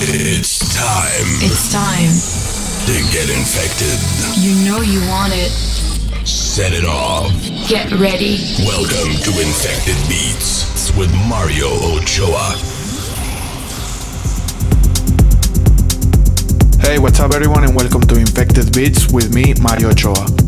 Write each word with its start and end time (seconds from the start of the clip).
It's 0.00 0.60
time 0.76 1.26
It's 1.42 1.72
time. 1.72 2.14
to 2.86 2.94
get 3.10 3.28
infected. 3.36 3.98
You 4.38 4.54
know 4.64 4.80
you 4.80 5.00
want 5.08 5.32
it. 5.34 5.50
Set 6.24 6.72
it 6.72 6.84
off. 6.84 7.32
Get 7.68 7.90
ready. 7.98 8.38
Welcome 8.64 9.18
to 9.26 9.30
Infected 9.42 9.96
Beats 10.08 10.94
with 10.96 11.10
Mario 11.26 11.66
Ochoa. 11.98 12.54
Hey, 16.80 17.00
what's 17.00 17.18
up, 17.18 17.34
everyone, 17.34 17.64
and 17.64 17.74
welcome 17.74 18.02
to 18.02 18.20
Infected 18.20 18.72
Beats 18.72 19.10
with 19.12 19.34
me, 19.34 19.52
Mario 19.60 19.90
Ochoa. 19.90 20.47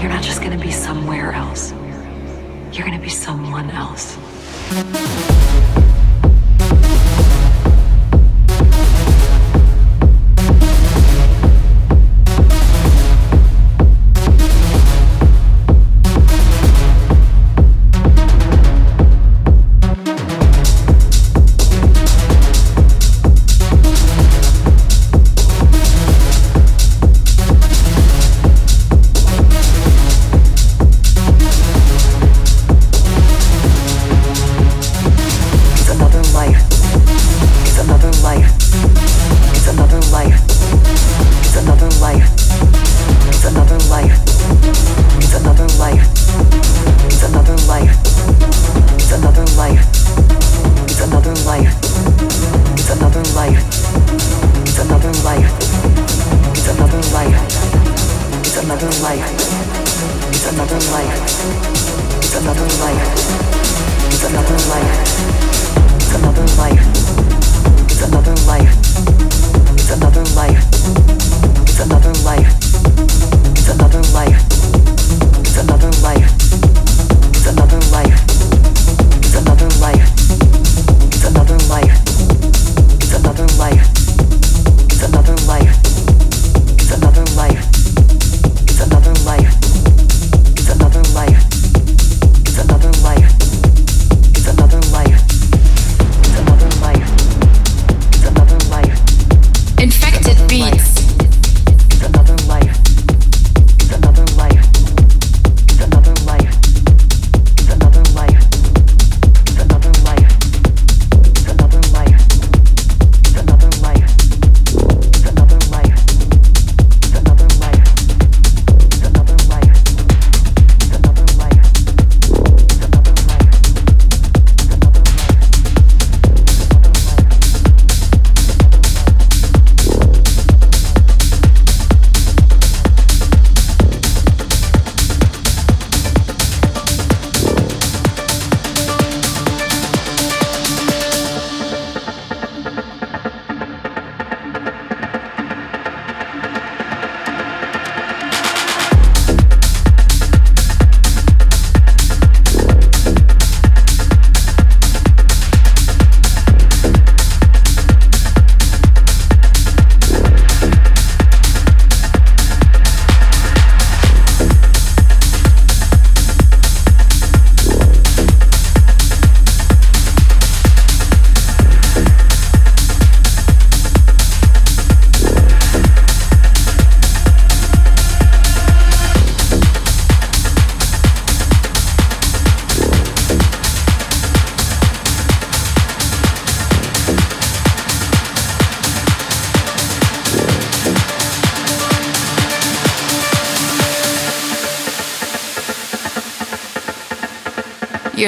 You're 0.00 0.08
not 0.08 0.22
just 0.22 0.40
gonna 0.40 0.56
be 0.56 0.70
somewhere 0.70 1.32
else. 1.32 1.74
You're 2.72 2.86
gonna 2.86 2.98
be 2.98 3.10
someone 3.10 3.68
else. 3.70 4.16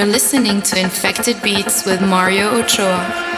You're 0.02 0.10
listening 0.10 0.62
to 0.62 0.80
Infected 0.80 1.40
Beats 1.42 1.84
with 1.84 2.00
Mario 2.00 2.58
Ochoa. 2.58 3.31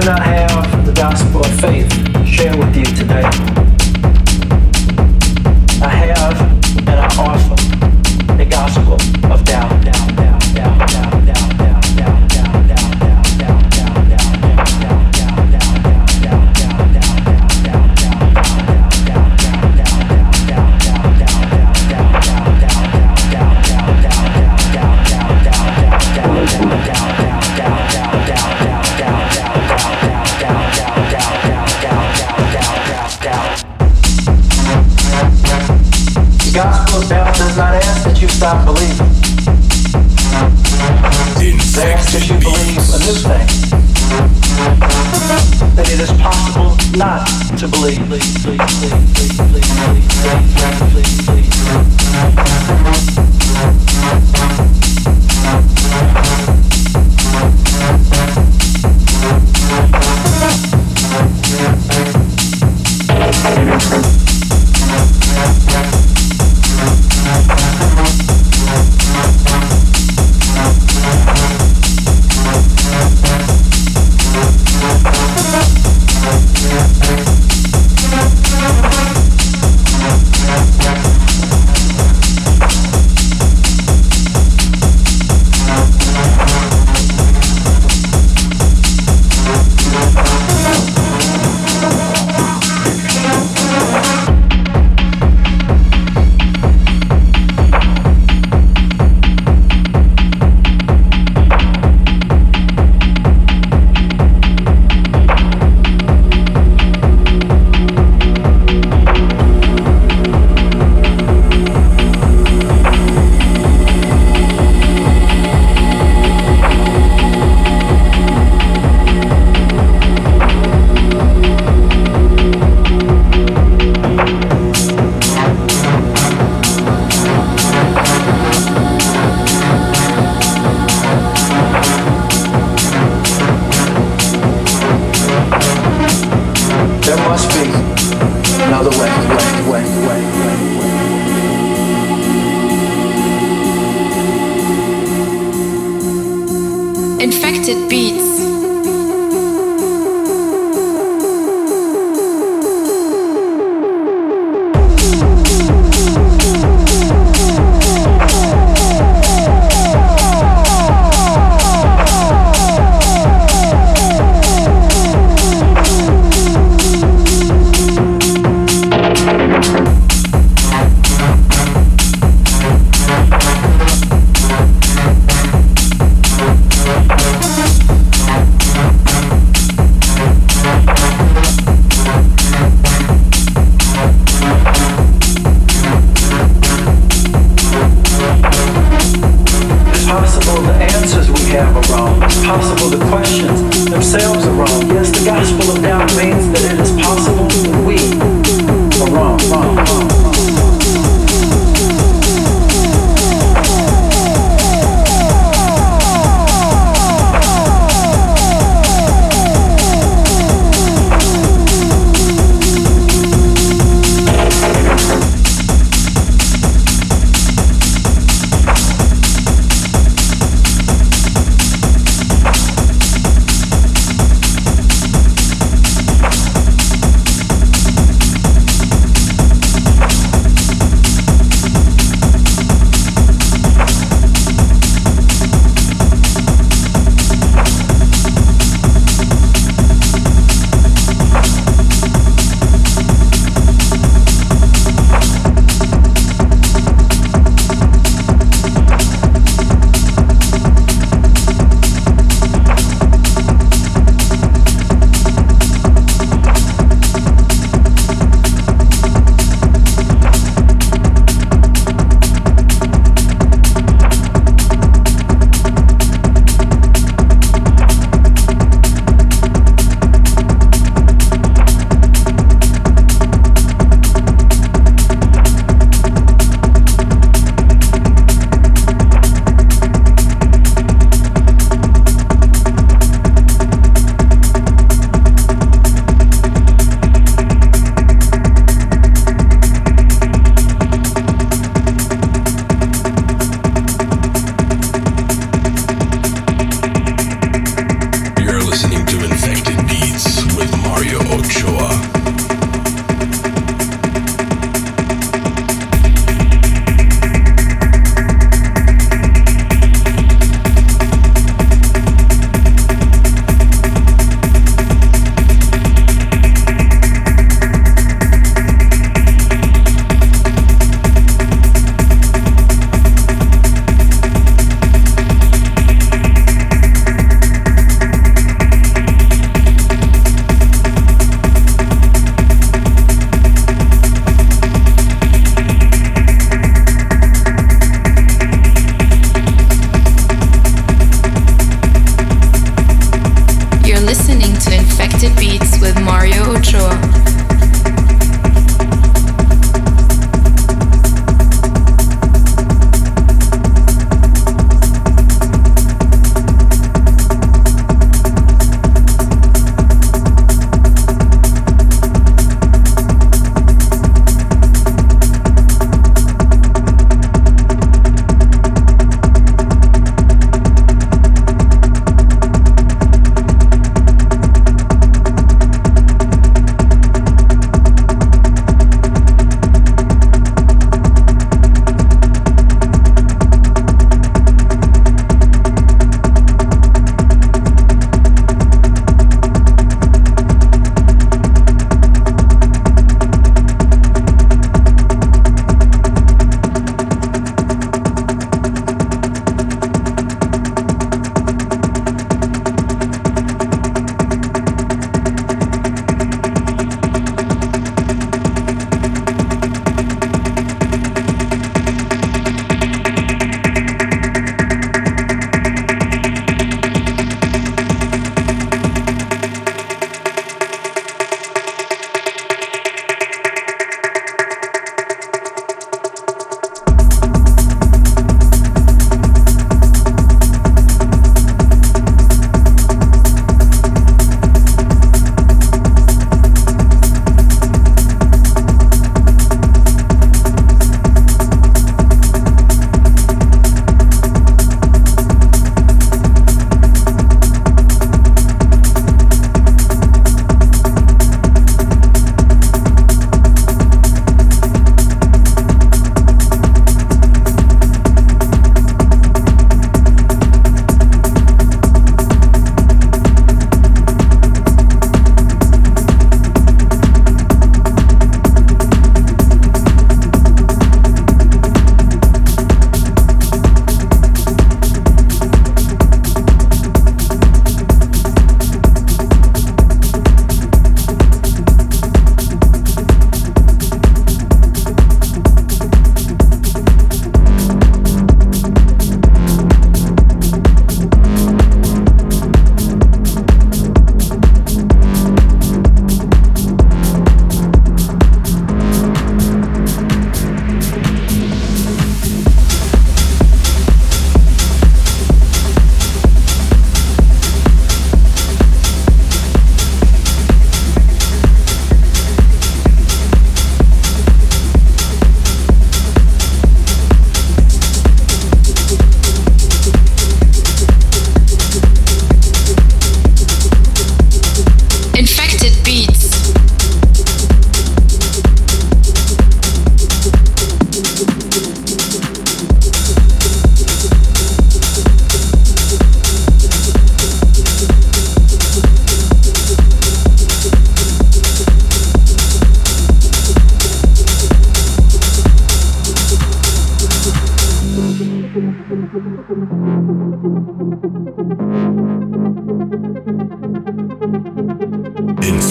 not 0.06 0.24
have 0.24 0.84
the 0.84 0.92
gospel 0.92 1.40
of 1.44 1.60
faith 1.60 1.88
share 2.26 2.56
with 2.58 2.76
you 2.76 2.84
today. 2.84 3.22
I 5.80 5.88
have 5.88 6.40
and 6.78 6.98
I 6.98 7.06
offer 7.16 8.34
the 8.36 8.44
gospel 8.44 8.94
of 9.30 9.44
doubt. 9.44 9.84
doubt. 9.84 10.23
you 38.24 38.30
stop 38.30 38.64
believing. 38.64 39.06
They 41.74 41.92
ask 41.92 42.14
if 42.14 42.28
you 42.30 42.38
believe 42.38 42.78
a 42.88 42.98
new 43.04 43.16
thing. 43.20 43.46
That 45.76 45.90
it 45.92 46.00
is 46.00 46.10
possible 46.12 46.72
not 46.96 47.26
to 47.58 47.68
believe. 47.68 47.98
Please, 48.08 48.38
please, 48.42 48.60
please, 48.78 49.04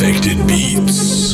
Infected 0.04 0.46
Beats. 0.46 1.34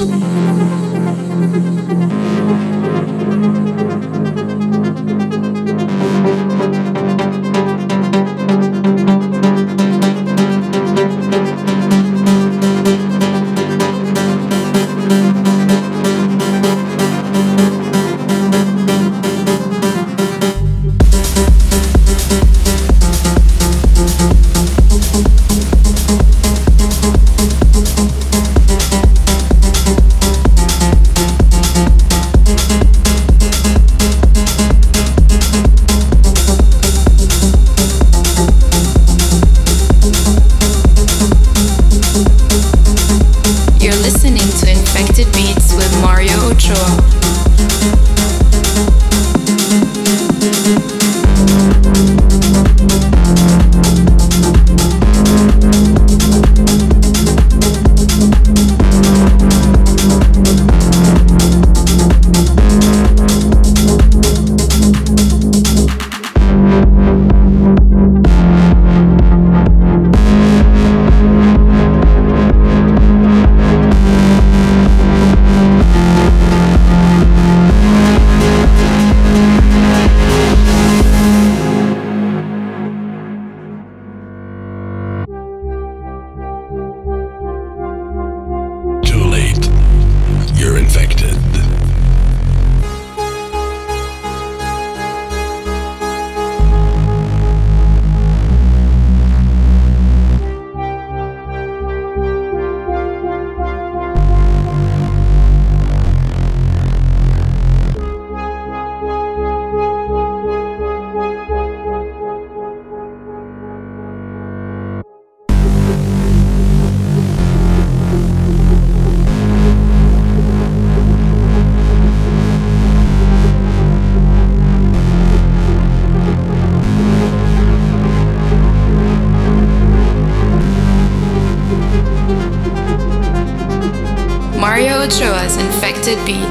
it 136.09 136.25
be? 136.25 136.48